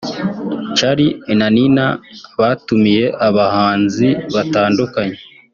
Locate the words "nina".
1.55-1.85